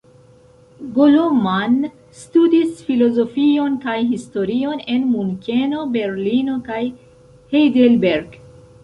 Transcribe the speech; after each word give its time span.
Golo 0.93 1.25
Mann 1.41 1.75
studis 2.21 2.79
filozofion 2.87 3.75
kaj 3.83 3.97
historion 4.13 4.81
en 4.95 5.05
Munkeno, 5.11 5.85
Berlino 5.99 6.57
kaj 6.71 6.81
Heidelberg. 7.53 8.35